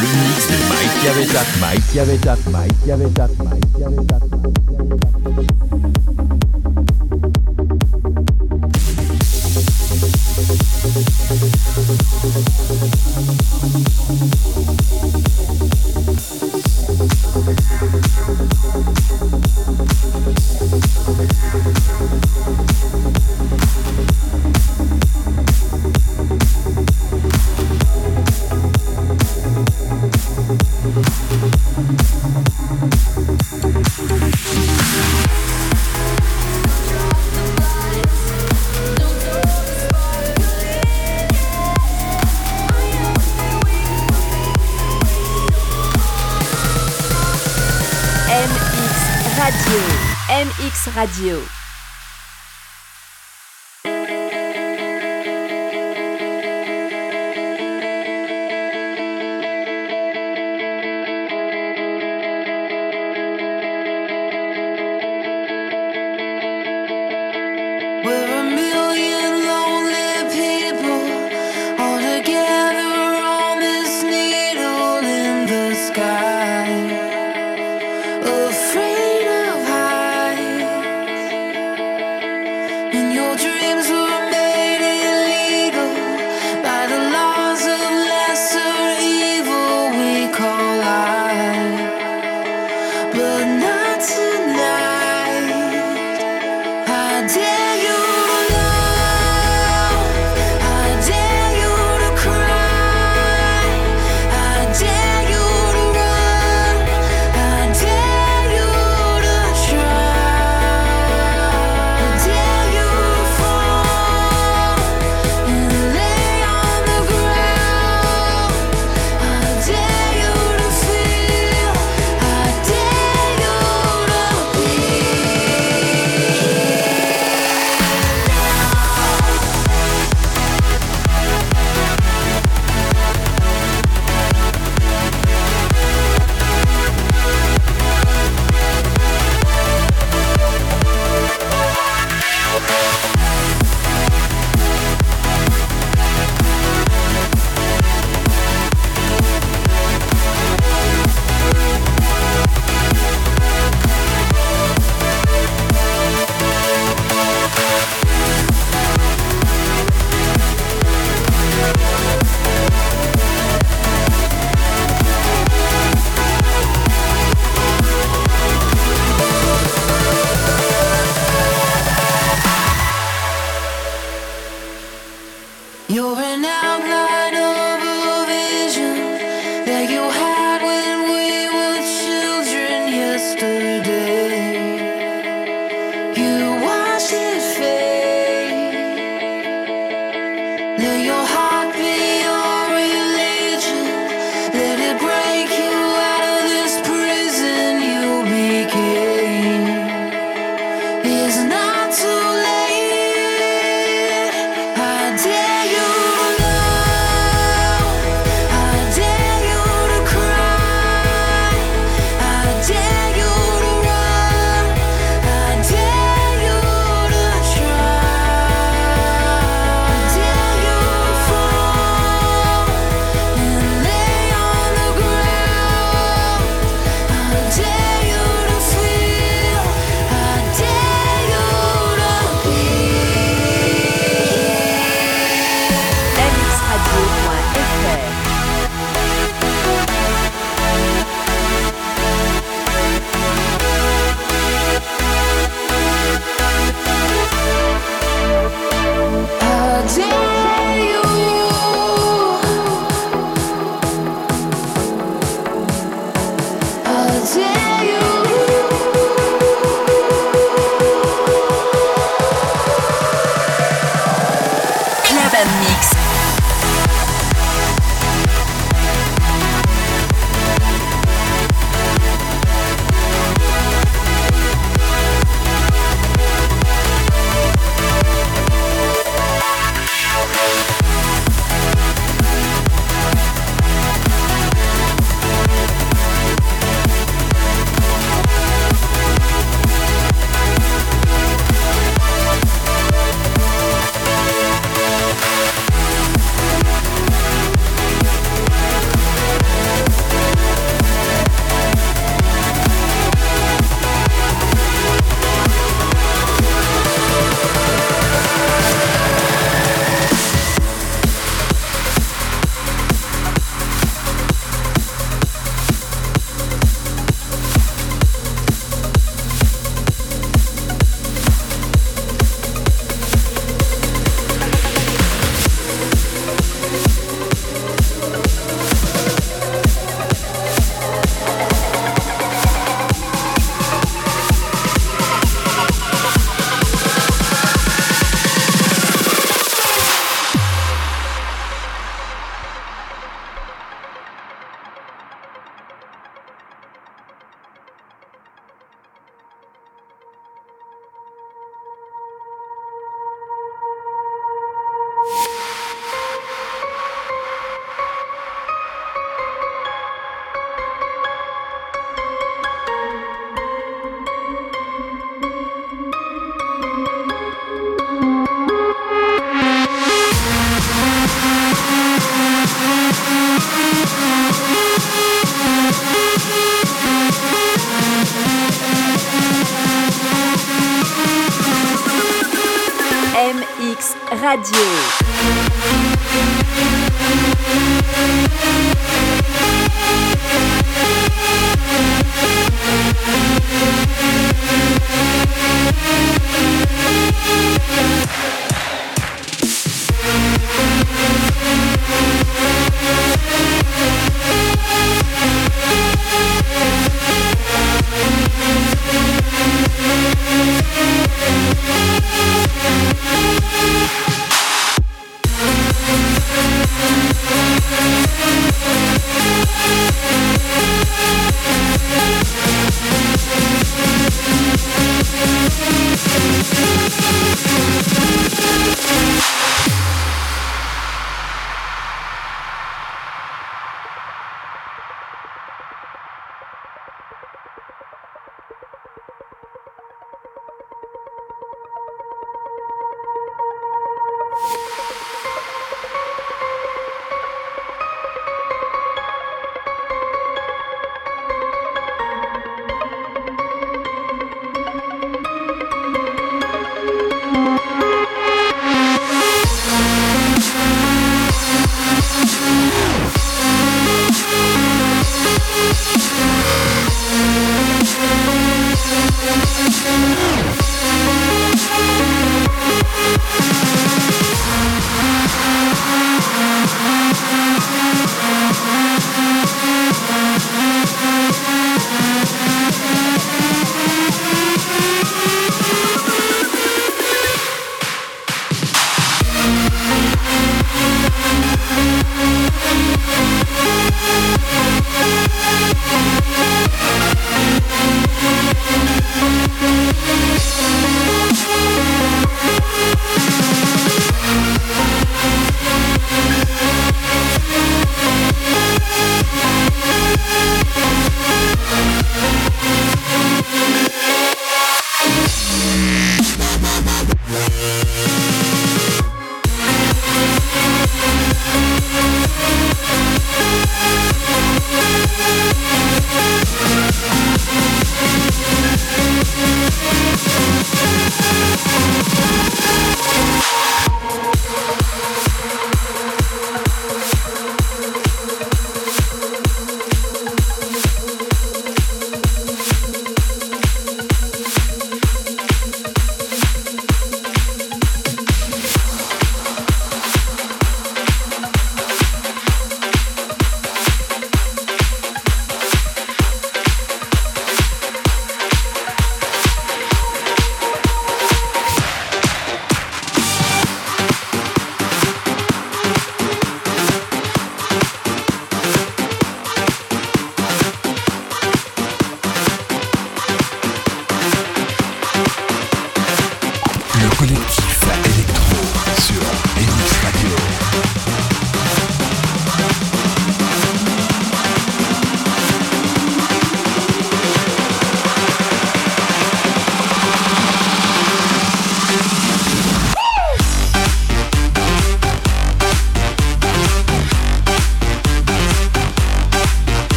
Le 0.00 0.08
mix 0.28 0.48
de 0.48 0.56
Mike 0.68 0.94
Chiavetat, 1.02 1.48
Mike 1.60 1.84
Chiavetat, 1.92 2.38
Mike 2.50 2.74
Chiavetat, 2.84 3.30
Mike 3.38 3.68
Chiavetat. 3.76 4.63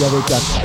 il 0.00 0.04
y 0.04 0.06
avait 0.06 0.59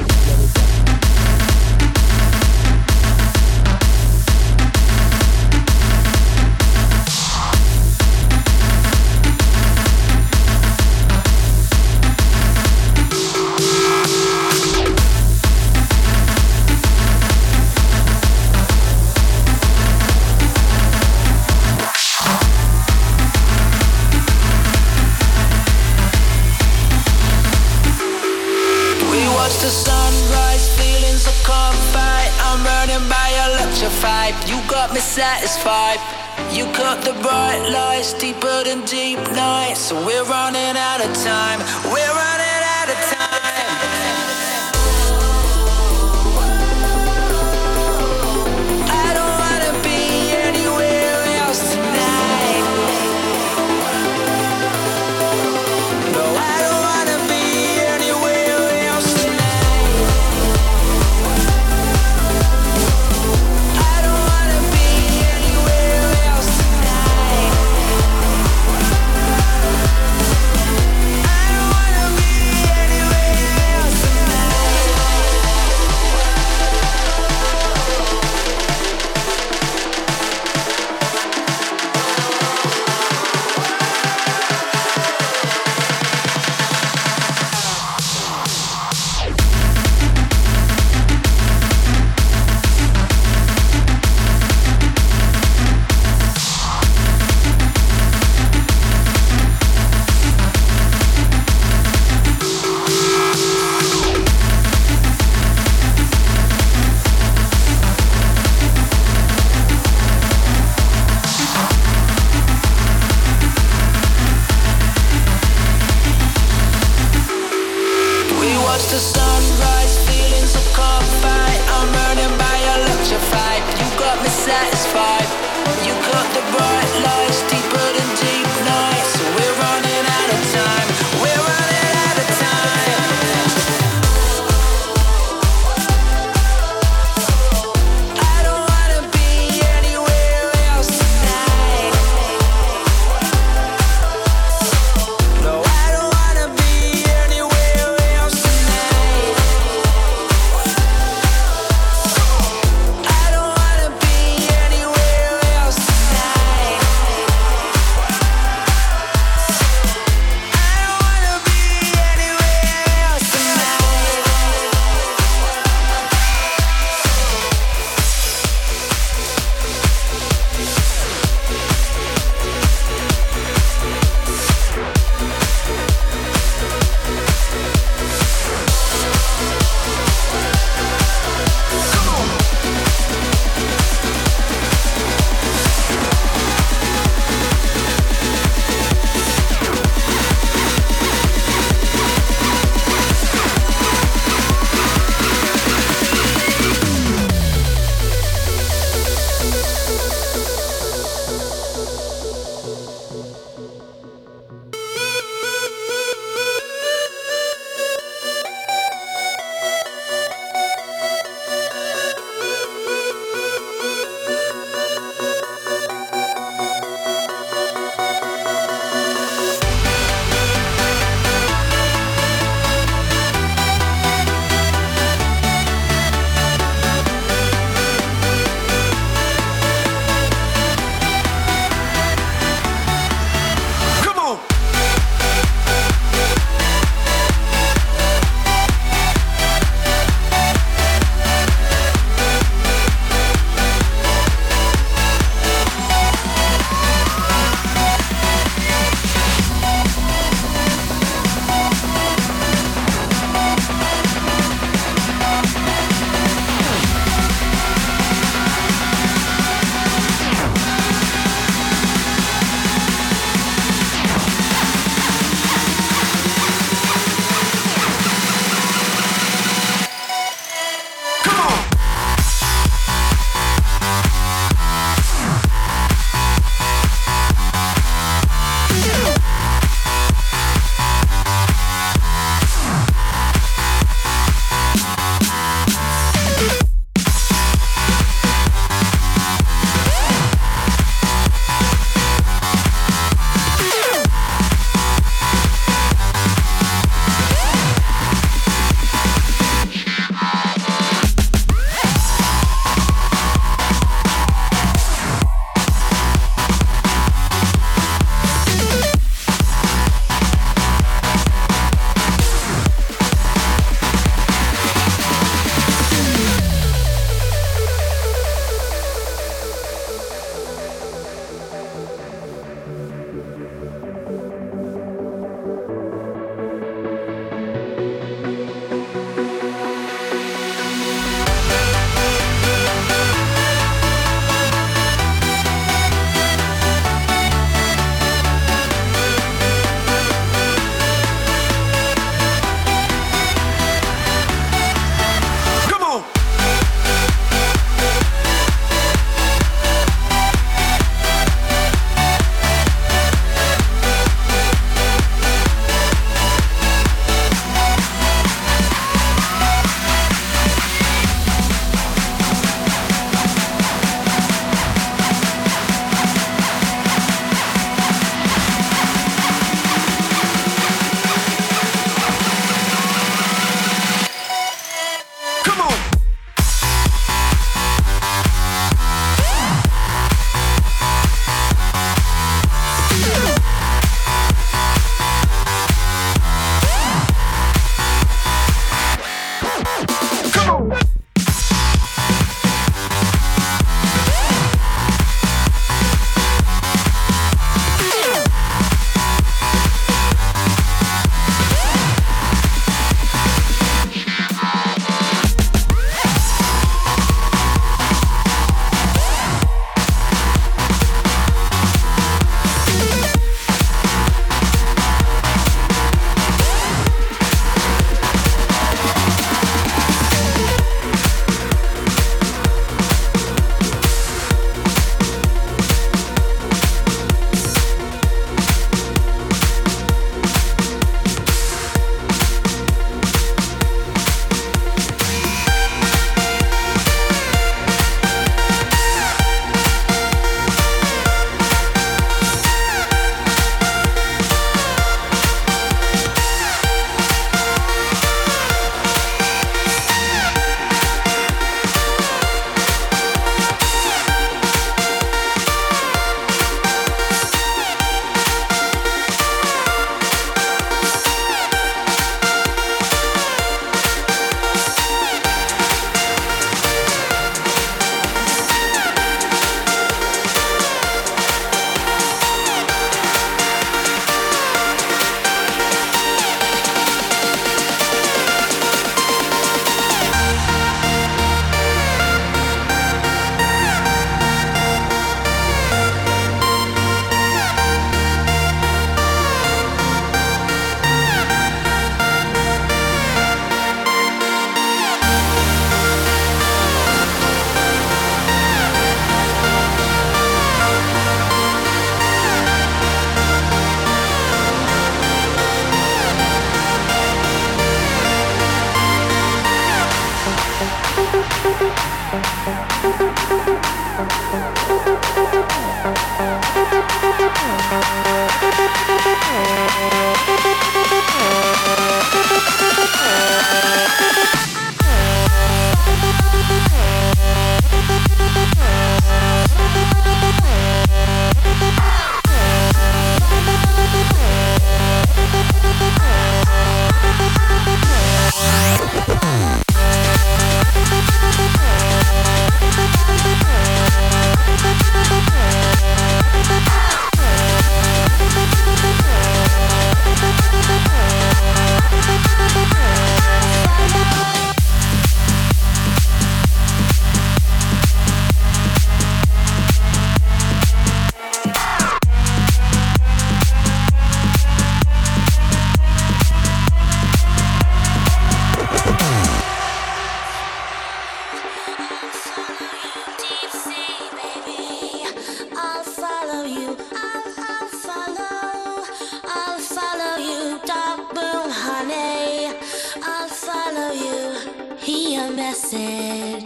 I'm 586.15 586.39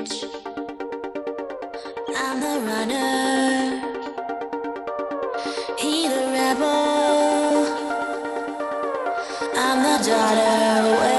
the 2.39 2.55
runner, 2.65 3.77
he 5.77 6.07
the 6.07 6.25
rebel. 6.33 7.67
I'm 9.55 9.83
the 9.83 9.97
daughter. 10.09 11.18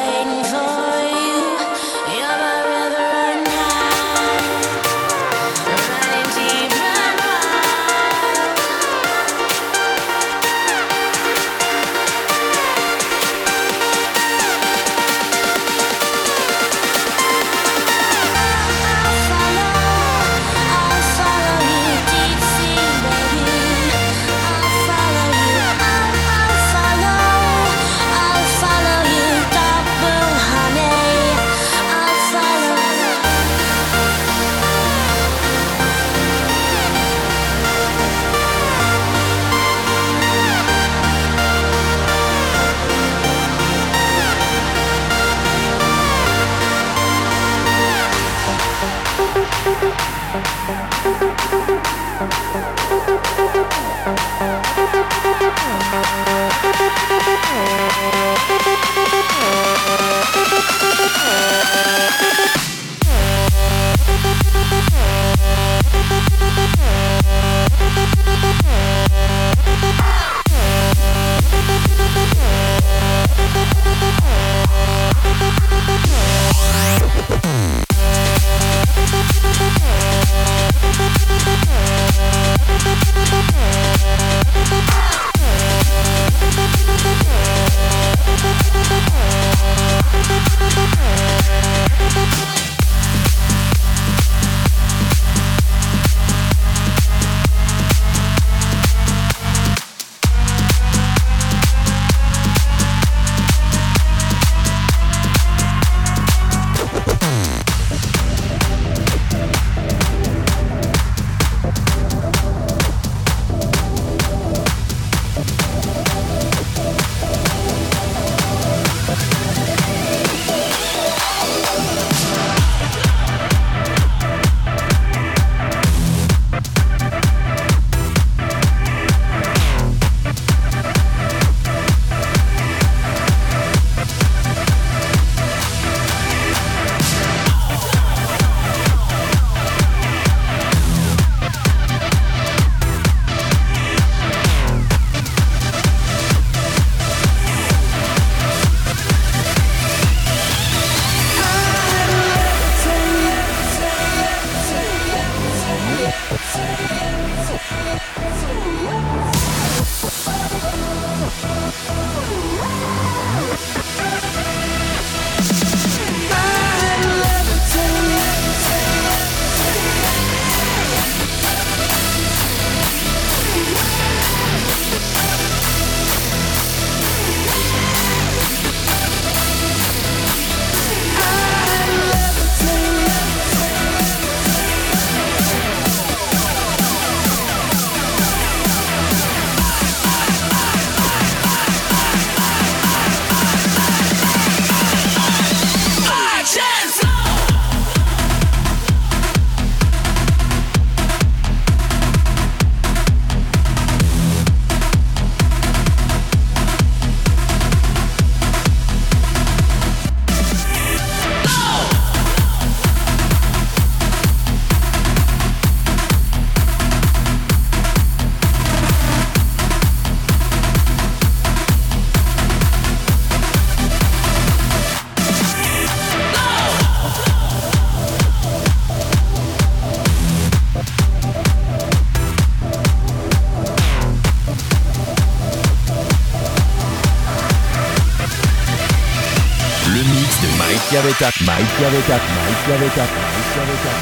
Betak, 241.21 241.37
Maika 241.45 241.87
Betak, 241.93 242.23
Maika 242.35 242.75
Betak, 242.81 243.11
Maika 243.13 243.63
Betak. 243.69 243.99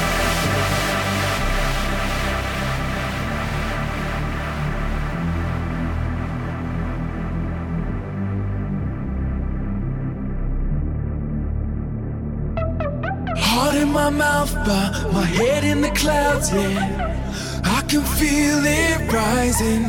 my 13.91 14.09
mouth, 14.09 14.53
but 14.65 15.11
my 15.11 15.25
head 15.25 15.63
in 15.63 15.81
the 15.81 15.89
clouds, 15.91 16.53
yeah. 16.53 17.61
I 17.65 17.81
can 17.81 18.03
feel 18.03 18.61
it 18.63 19.11
rising. 19.11 19.83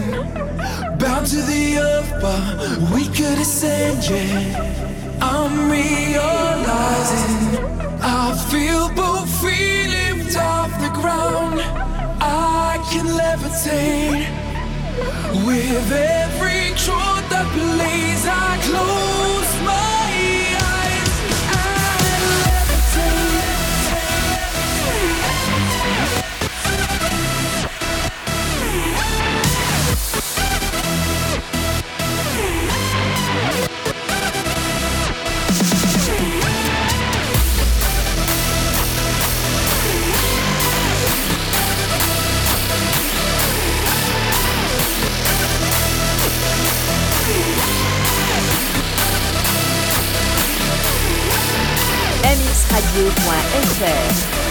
Bound 0.99 1.26
to 1.26 1.37
the 1.37 1.78
earth, 1.78 2.11
but 2.20 2.91
we 2.93 3.05
could 3.07 3.39
ascend, 3.39 4.09
yeah. 4.09 4.89
I'm 5.43 5.70
realizing 5.70 7.41
I 8.03 8.36
feel 8.51 8.91
both 8.91 9.28
feet 9.41 10.36
off 10.36 10.70
the 10.84 10.91
ground. 11.01 11.61
I 12.20 12.76
can 12.91 13.07
levitate 13.07 14.28
with 15.47 15.93
every 15.93 16.76
truth 16.84 17.24
that 17.32 17.49
plays. 17.57 18.22
I 18.26 18.51
close 18.68 19.49
mixradio.fr. 53.11 54.49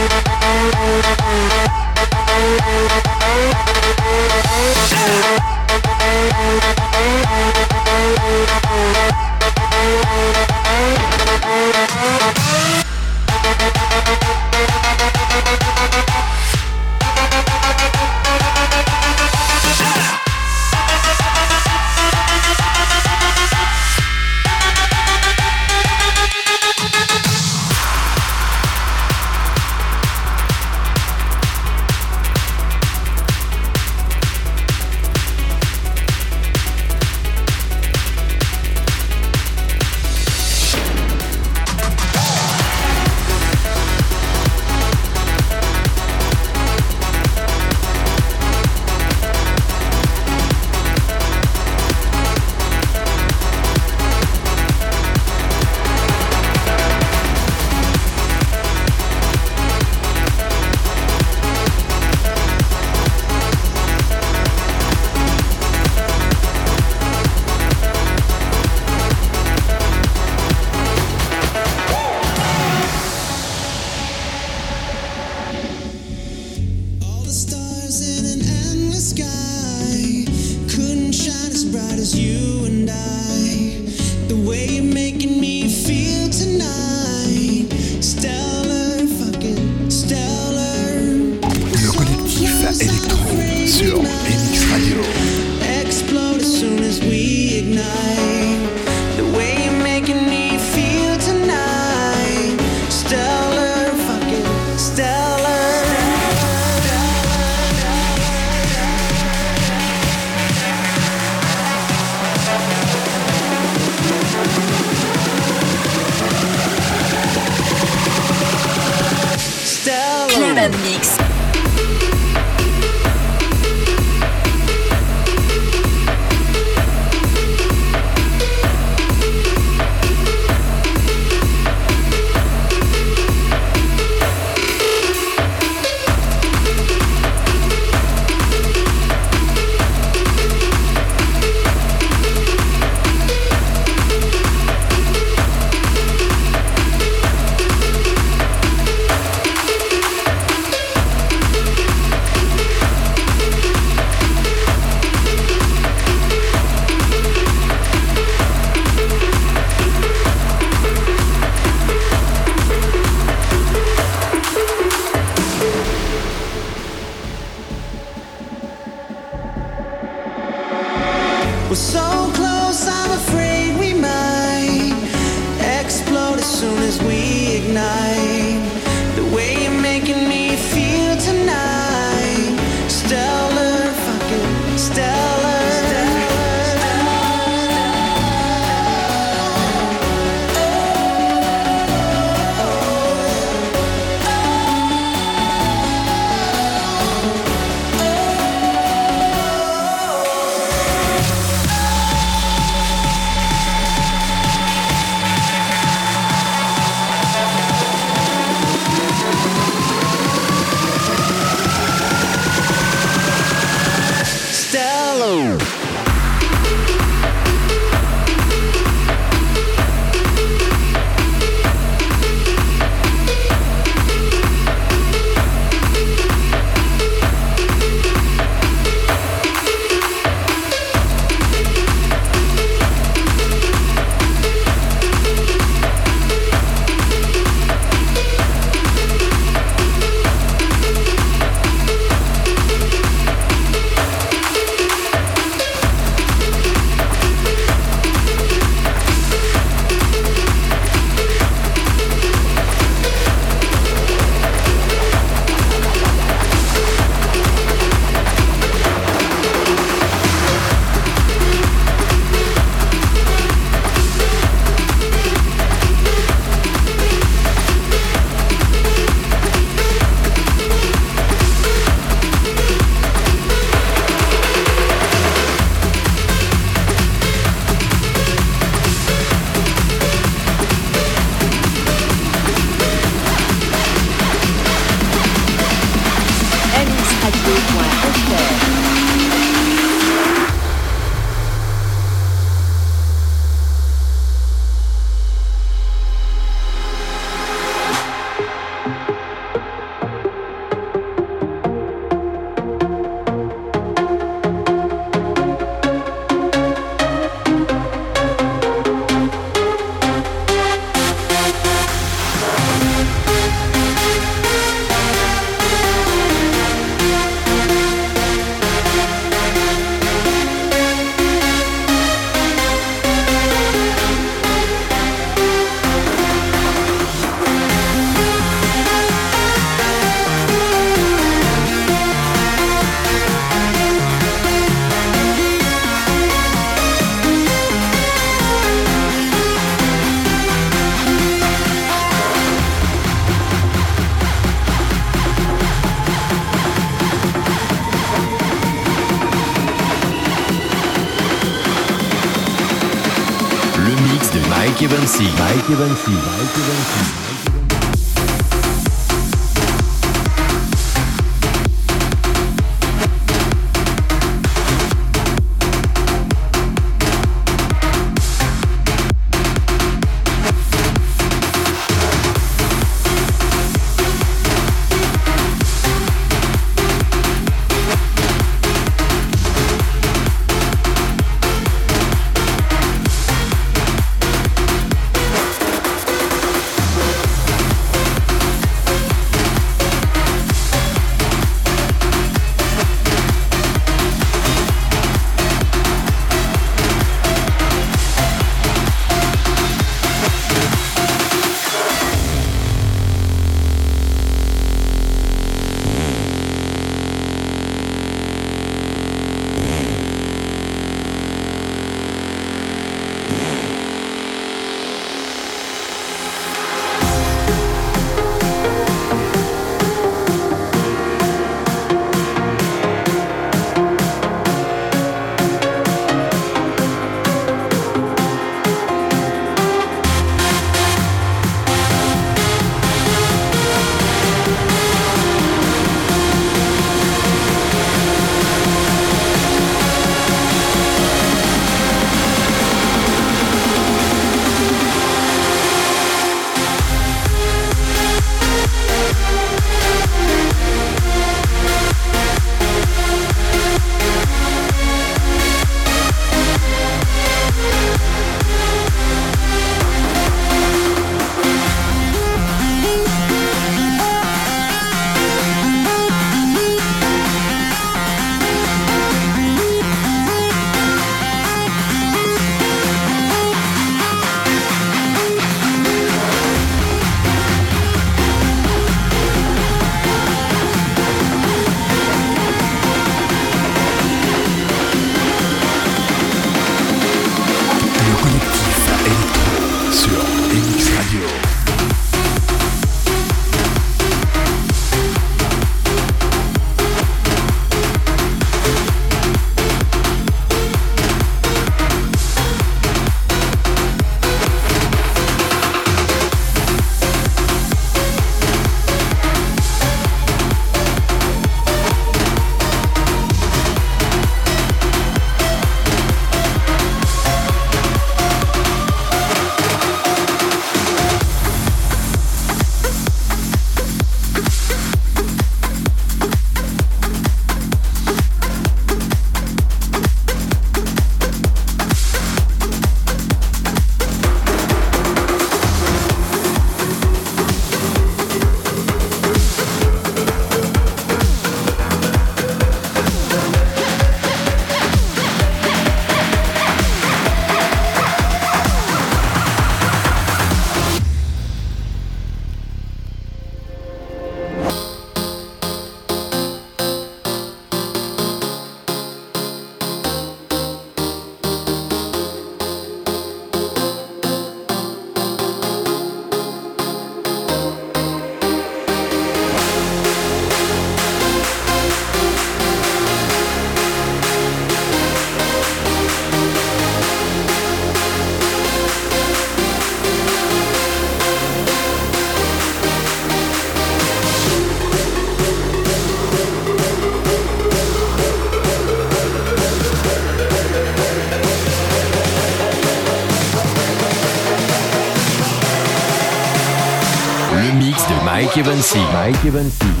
Mike 598.61 598.69
Evansy. 598.69 598.99
Mike 599.11 599.47
Evansy. 599.47 600.00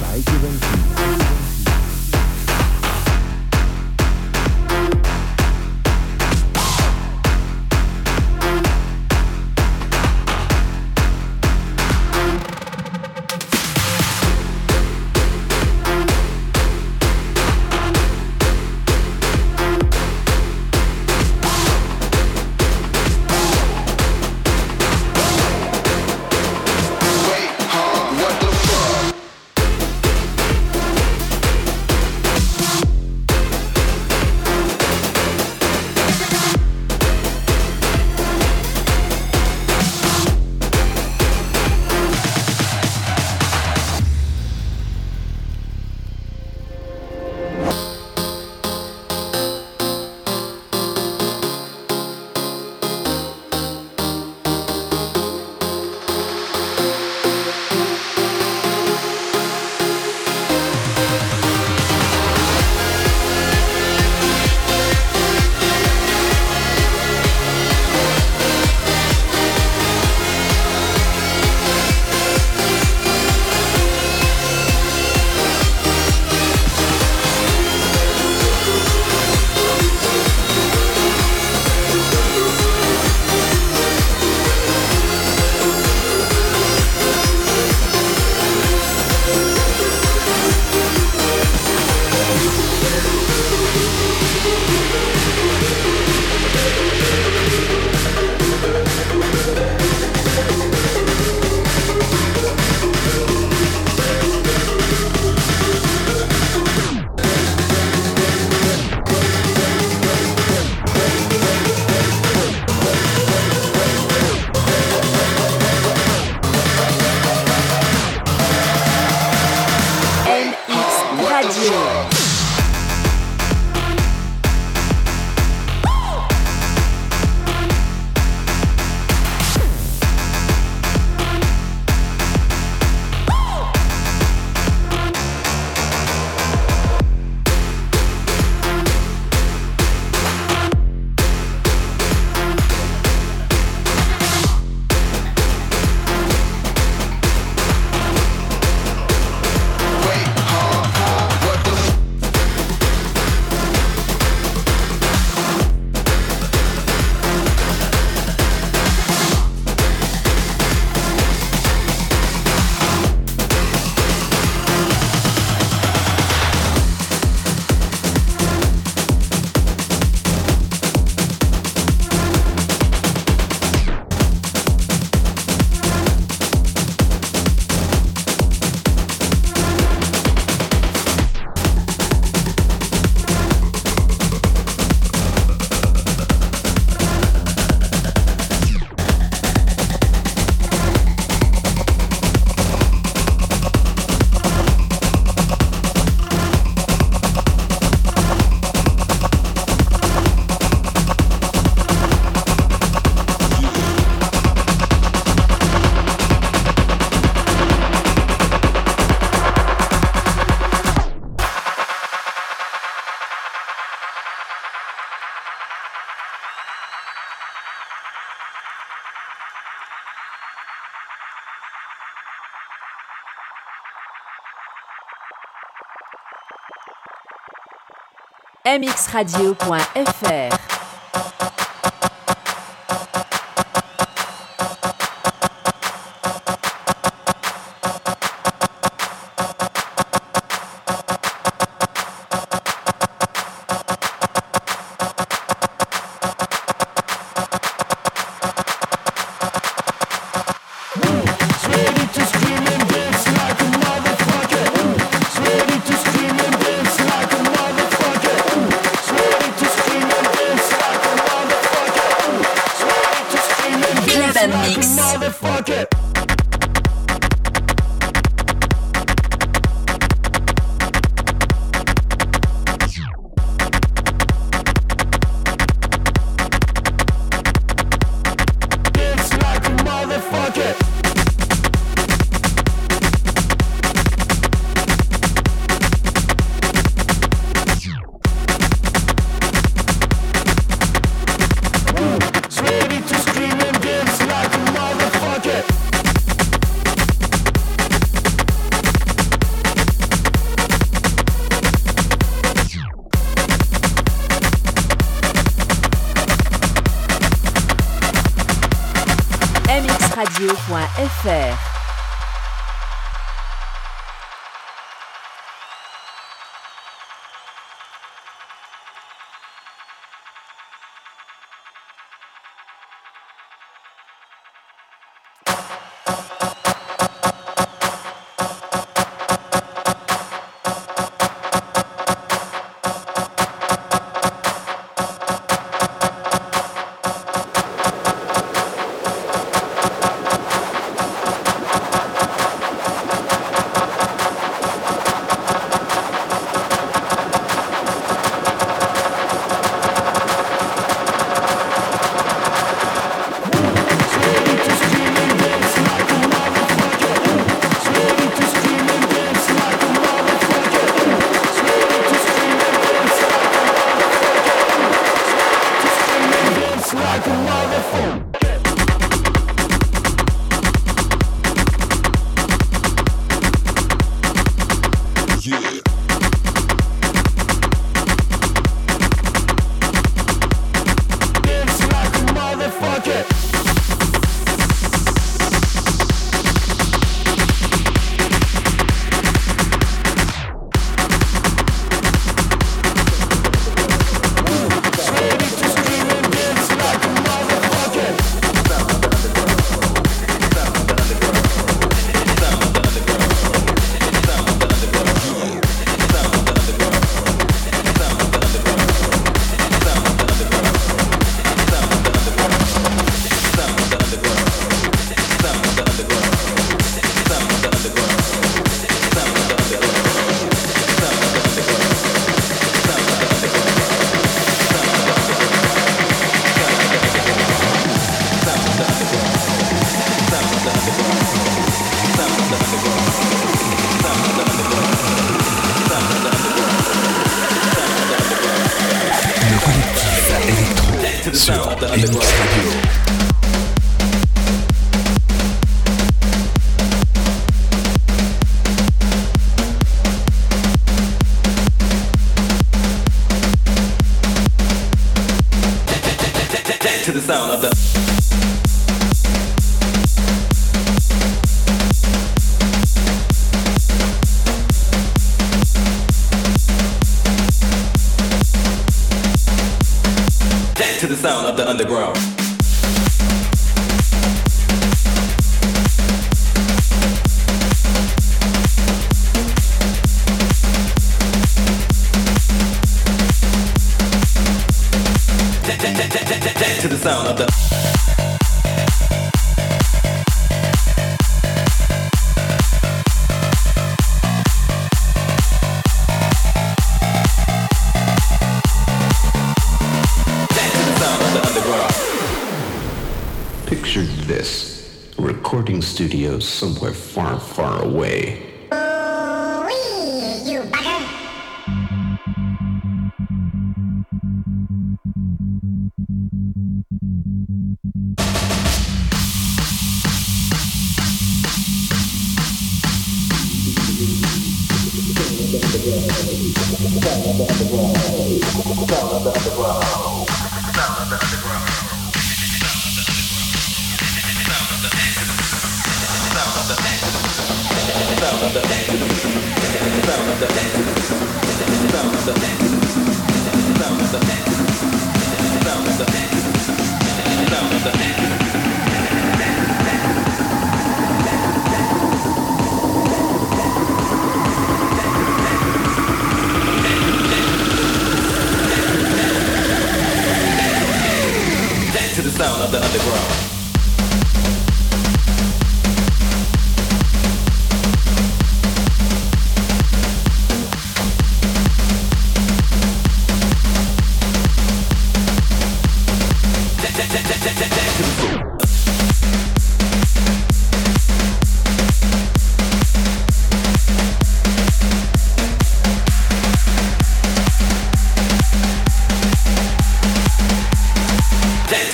mxradio.fr. 228.79 230.70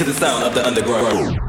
the 0.07 0.13
sound 0.13 0.41
of 0.41 0.55
the 0.55 0.65
underground. 0.65 1.46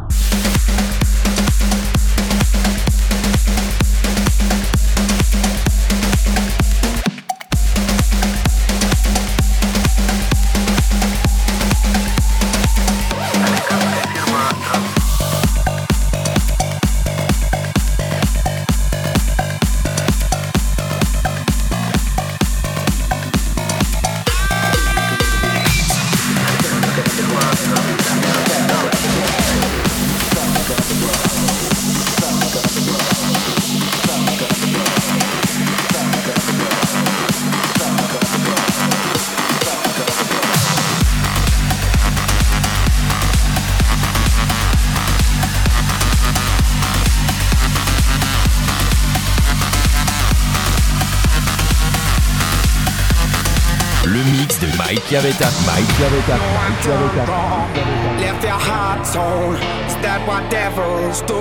Left 58.21 58.43
your 58.43 58.59
heart 58.59 59.07
torn. 59.15 59.55
Is 59.87 59.95
that 60.03 60.27
what 60.27 60.51
devils 60.51 61.23
do? 61.23 61.39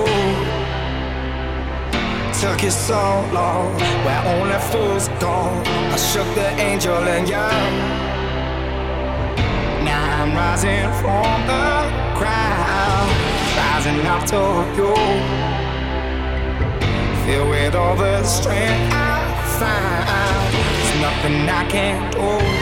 Took 2.38 2.62
you 2.62 2.70
so 2.70 3.26
long, 3.32 3.74
where 4.06 4.22
only 4.30 4.58
fools 4.70 5.08
go. 5.18 5.34
I 5.90 5.96
shook 5.96 6.28
the 6.36 6.50
angel 6.62 6.94
and 6.94 7.28
young. 7.28 7.72
Now 9.84 10.22
I'm 10.22 10.32
rising 10.32 10.86
from 11.02 11.46
the 11.50 11.90
ground, 12.14 13.10
rising 13.58 14.06
up 14.06 14.22
to 14.30 14.42
you. 14.78 14.94
Filled 17.26 17.48
with 17.50 17.74
all 17.74 17.96
the 17.96 18.22
strength 18.22 18.94
I 18.94 19.34
find, 19.58 20.54
there's 20.54 20.94
nothing 21.02 21.48
I 21.48 21.64
can't 21.68 22.12
do. 22.12 22.57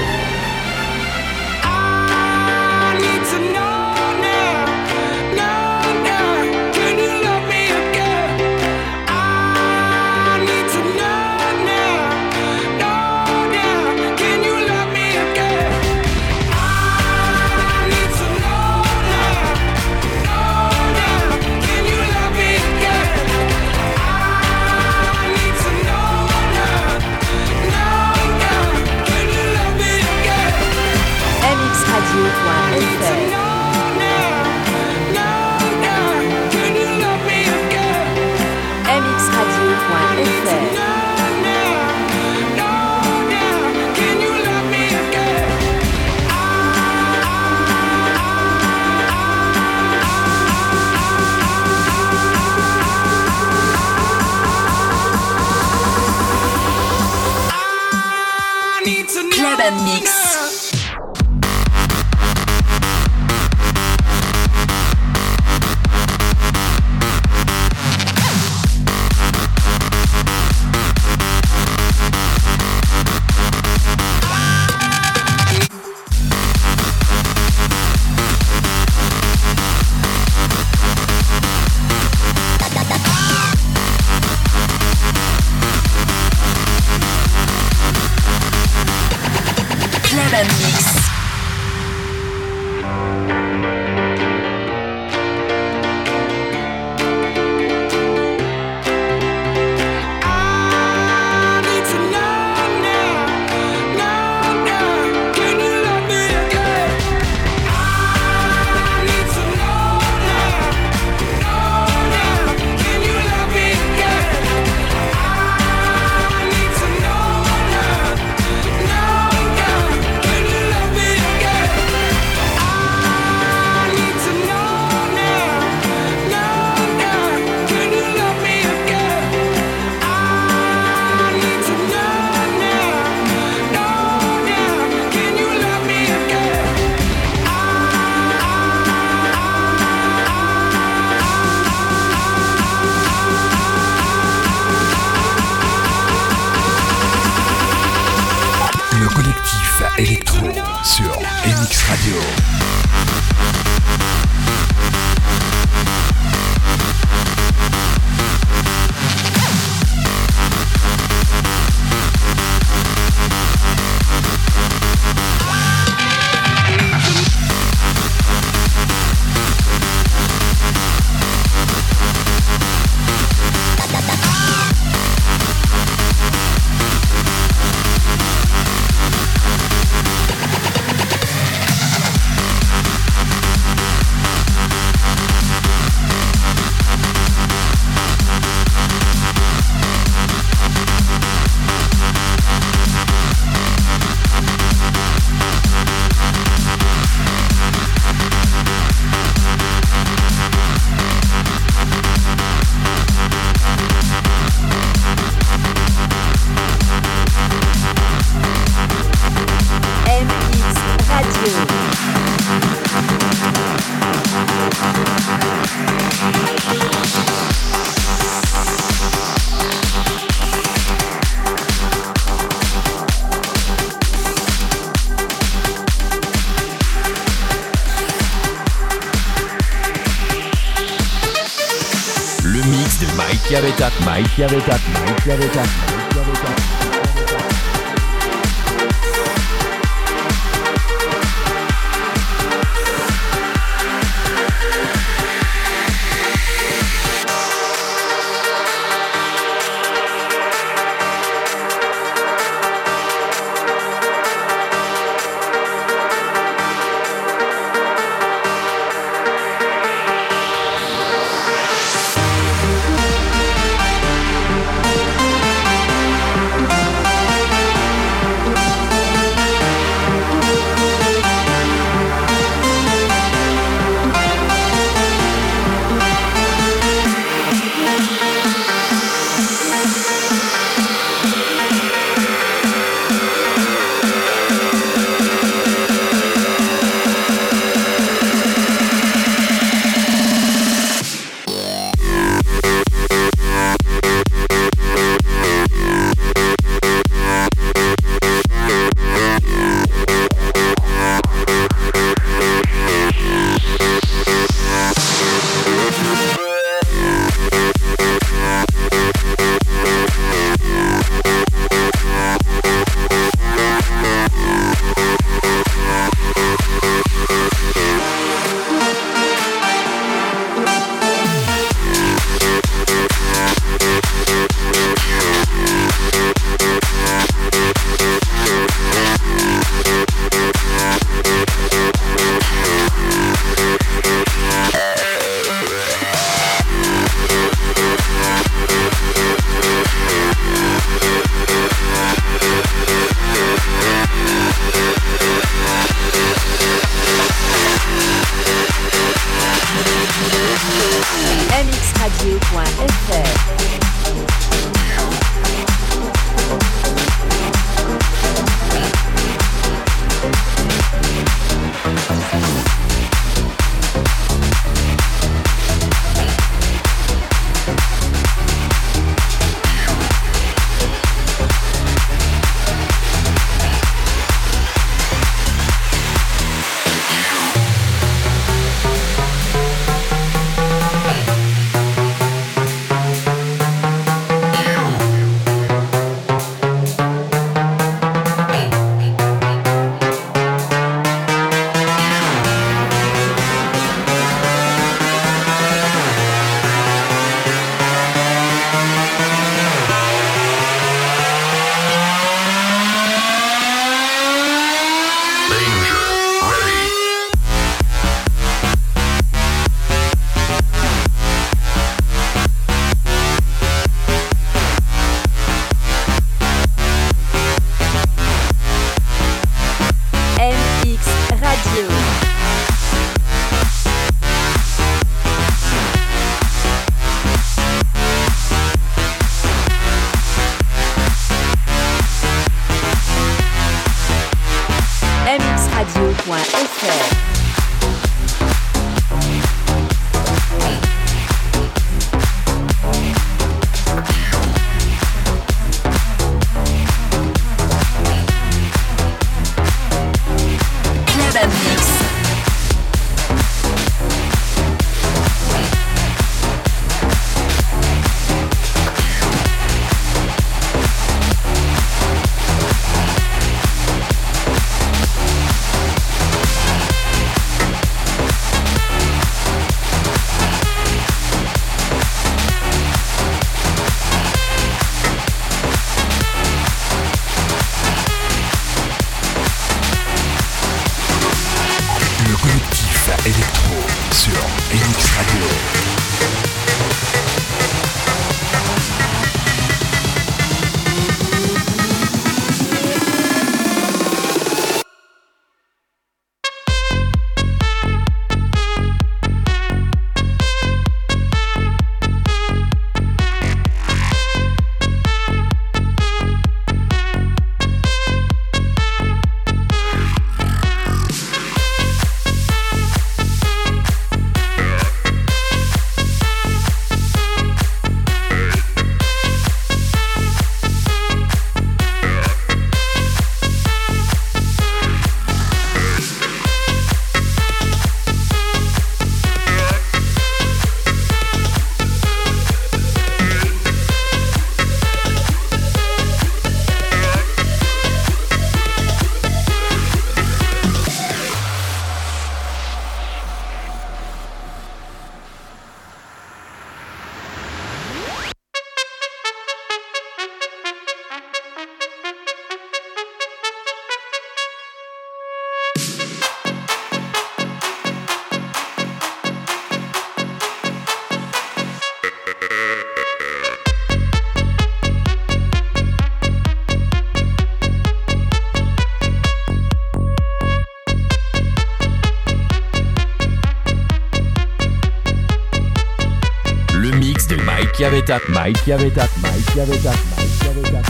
avait 577.97 578.29
Mike 578.29 578.67
y 578.67 578.73
avait 578.73 578.87
up, 578.99 579.11
Mike 579.23 579.55
y 579.57 579.61
avait 579.61 579.87
up, 579.87 579.97
Mike 580.17 580.29
y 580.45 580.49
avait 580.49 580.77
up. 580.77 580.85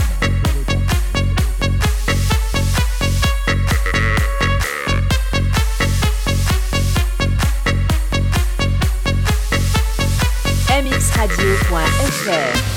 mxradio.fr 10.83 12.76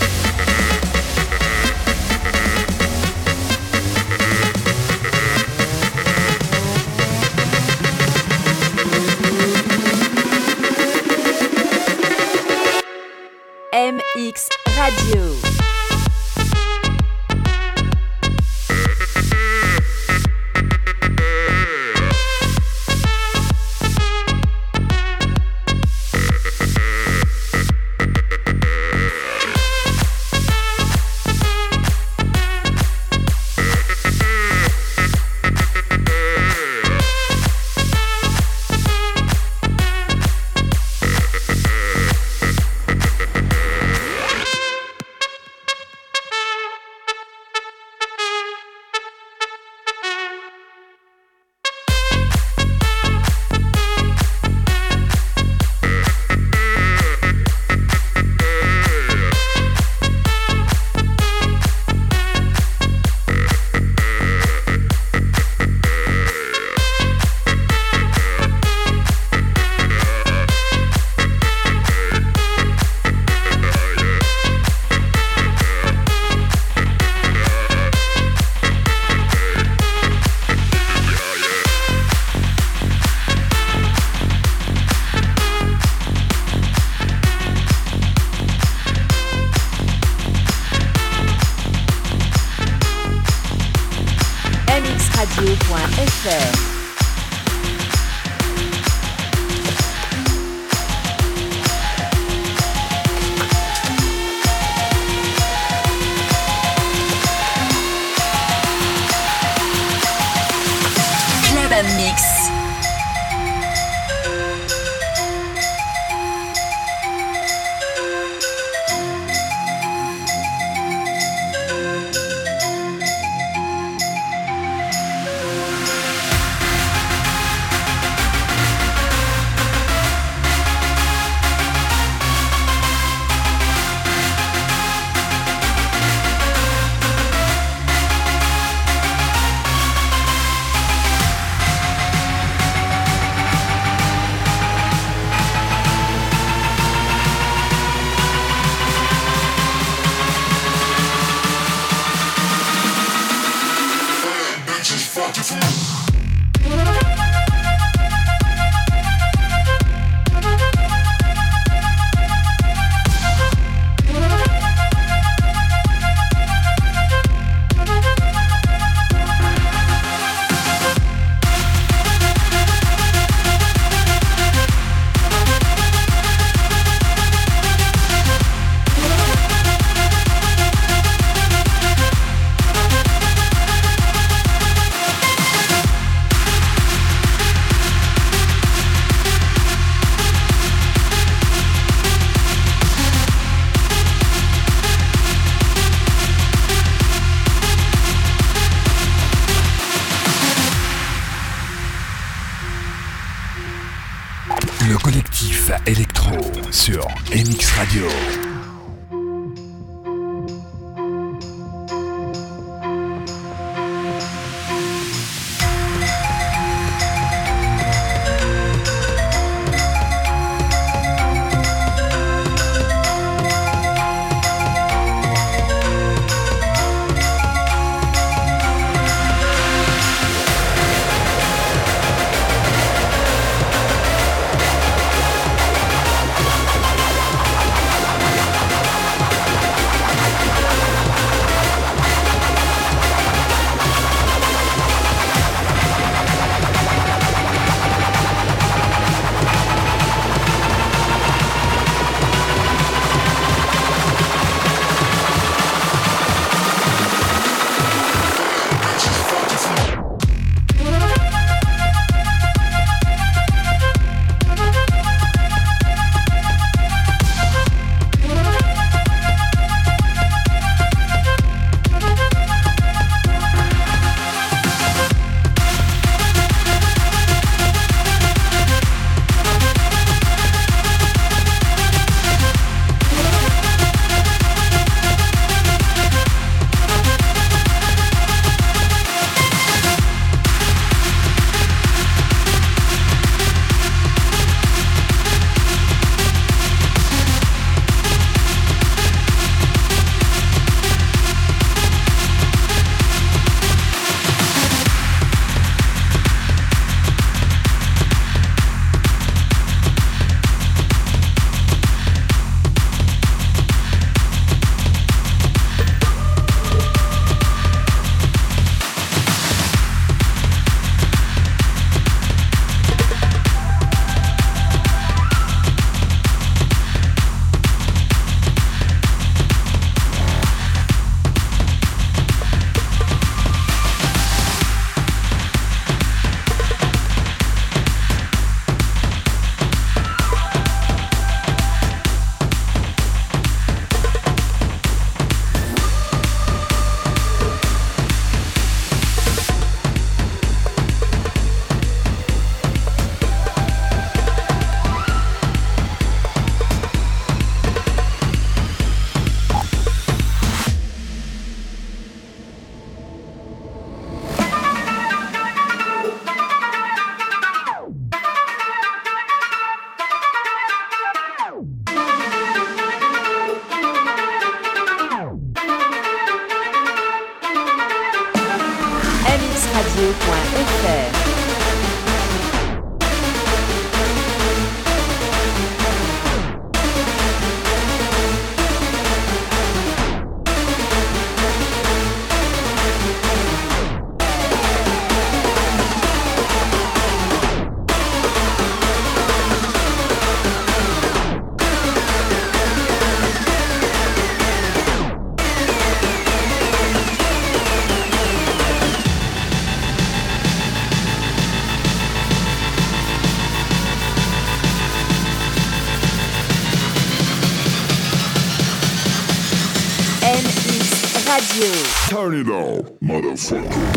Turn 422.30 422.38
it 422.38 422.48
on, 422.48 422.84
motherfucker. 423.02 423.89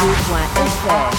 Radio.fr. 0.00 1.14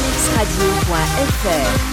mxradio.fr. 0.00 1.86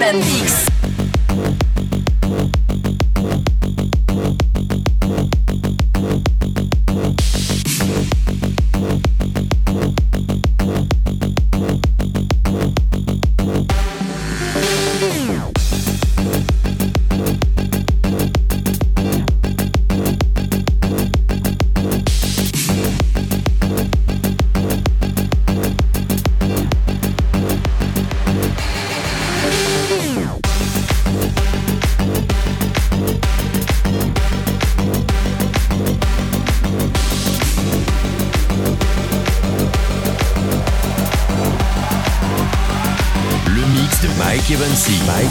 Urban 0.00 0.18
Mix. 0.20 0.69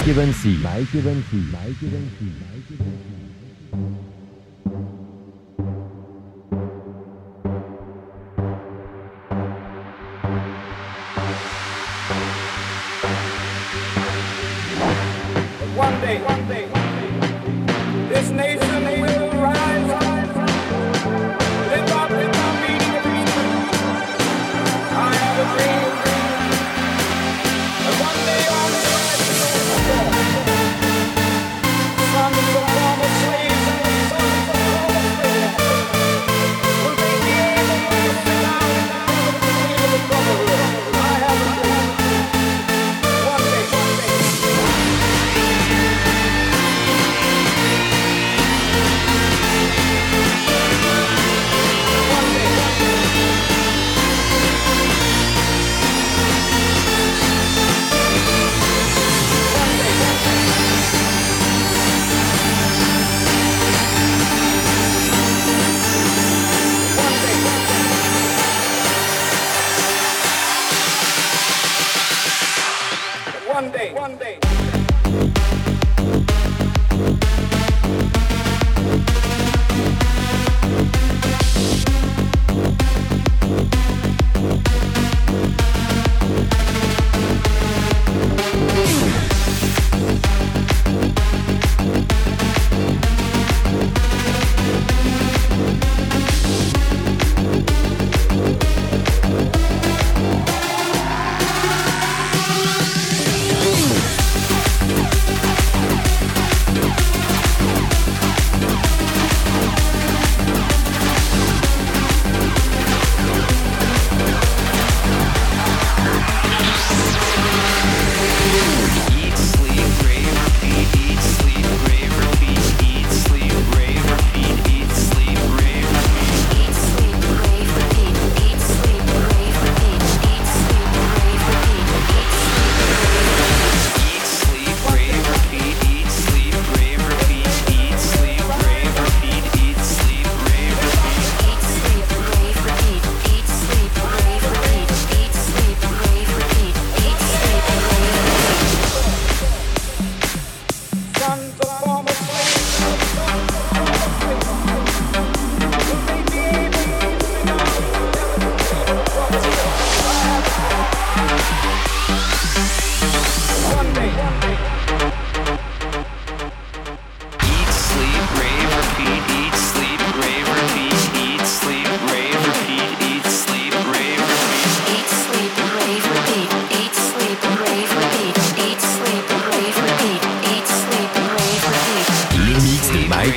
Mike 0.10 0.22
Evansi. 0.22 0.41
Sie. 0.41 0.57
Gleiche, 0.57 1.06
wenn 1.06 1.23
Sie. 1.31 1.45
Gleiche, 1.52 1.91
wenn 1.94 2.49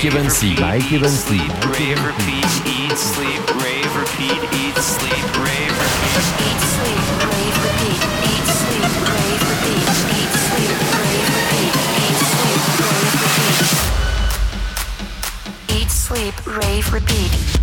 give 0.03 0.17
and 0.17 0.33
see. 0.33 0.57
Like, 0.57 0.89
give 0.89 1.05
and 1.05 1.13
sleep. 1.13 1.49
Rave, 1.65 2.05
repeat, 2.05 2.45
eat, 2.67 2.99
sleep. 2.99 3.39
Rave, 3.63 3.95
repeat, 3.95 4.43
eat, 4.53 4.77
sleep. 4.77 5.23
Rave, 5.39 5.79
repeat, 5.79 6.27
eat, 6.43 6.59
sleep. 6.75 7.07
Rave, 7.31 7.57
repeat, 7.63 8.03
eat, 8.27 8.47
sleep. 8.51 8.83
Rave, 9.07 9.43
repeat, 9.47 9.87
eat, 10.19 10.35
sleep. 10.51 10.75
Rave, 10.99 11.31
repeat, 11.39 11.79
eat, 12.03 12.19
sleep. 12.35 12.67
Rave, 12.83 13.15
repeat. 13.31 13.71
Eat, 15.79 15.91
sleep, 15.91 16.35
rave, 16.47 16.93
repeat. 16.93 17.62